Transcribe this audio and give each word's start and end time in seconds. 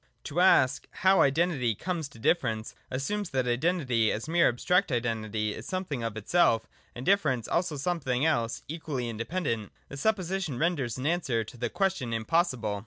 To 0.23 0.39
ask,' 0.39 0.87
How 1.05 1.21
Identity 1.21 1.75
comes 1.75 2.07
to 2.09 2.17
Difference,' 2.17 2.73
assumes 2.89 3.29
that 3.29 3.45
Identity 3.47 4.11
as 4.11 4.27
mere 4.27 4.47
abstract 4.49 4.91
Identity 4.91 5.53
is 5.53 5.67
something 5.67 6.01
of 6.01 6.17
itself, 6.17 6.65
and 6.95 7.05
Difference 7.05 7.47
also 7.47 7.77
something 7.77 8.25
else 8.25 8.63
equally 8.67 9.07
inde 9.09 9.29
pendent. 9.29 9.69
This 9.89 10.01
supposition 10.01 10.57
renders 10.57 10.97
an 10.97 11.05
answer 11.05 11.43
to 11.43 11.55
the 11.55 11.69
question 11.69 12.13
impossible. 12.13 12.79